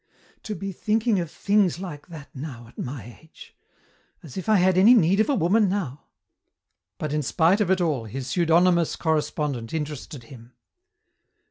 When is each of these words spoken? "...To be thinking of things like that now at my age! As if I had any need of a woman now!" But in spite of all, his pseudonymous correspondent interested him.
"...To 0.45 0.55
be 0.55 0.71
thinking 0.71 1.19
of 1.19 1.29
things 1.29 1.77
like 1.77 2.07
that 2.07 2.29
now 2.35 2.65
at 2.67 2.75
my 2.79 3.19
age! 3.21 3.55
As 4.23 4.35
if 4.35 4.49
I 4.49 4.55
had 4.55 4.75
any 4.75 4.95
need 4.95 5.19
of 5.19 5.29
a 5.29 5.35
woman 5.35 5.69
now!" 5.69 6.05
But 6.97 7.13
in 7.13 7.21
spite 7.21 7.61
of 7.61 7.79
all, 7.79 8.05
his 8.05 8.25
pseudonymous 8.25 8.95
correspondent 8.95 9.75
interested 9.75 10.23
him. 10.23 10.53